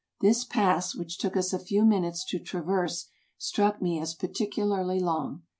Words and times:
This 0.19 0.43
pass, 0.45 0.95
which 0.95 1.19
took 1.19 1.37
us 1.37 1.53
a 1.53 1.59
few 1.59 1.85
minutes 1.85 2.25
to 2.29 2.39
traverse, 2.39 3.09
struck 3.37 3.83
me 3.83 3.99
as 3.99 4.15
particularly 4.15 4.99
long. 4.99 5.43